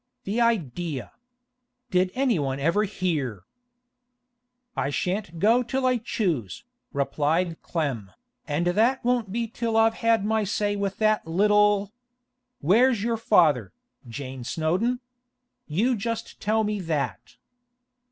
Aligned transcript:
The 0.23 0.41
idea! 0.41 1.11
Did 1.91 2.09
anyone 2.15 2.59
ever 2.59 2.85
hear!' 2.85 3.43
'I 4.75 4.89
shan't 4.89 5.37
go 5.37 5.61
till 5.61 5.85
I 5.85 5.97
choose,' 5.97 6.63
replied 6.91 7.61
Clem, 7.61 8.09
'and 8.47 8.65
that 8.65 9.05
won't 9.05 9.31
be 9.31 9.47
till 9.47 9.77
I've 9.77 9.93
had 9.93 10.25
my 10.25 10.43
say 10.43 10.75
with 10.75 10.97
that 10.97 11.27
little——! 11.27 11.93
Where's 12.61 13.03
your 13.03 13.17
father, 13.17 13.73
Jane 14.07 14.43
Snowdon? 14.43 15.01
You 15.67 15.95
just 15.95 16.39
tell 16.41 16.63
me 16.63 16.79
that. 16.79 17.37